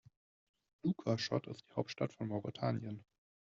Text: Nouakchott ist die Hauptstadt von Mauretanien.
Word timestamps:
Nouakchott 0.83 1.45
ist 1.45 1.63
die 1.69 1.73
Hauptstadt 1.73 2.11
von 2.13 2.29
Mauretanien. 2.29 3.05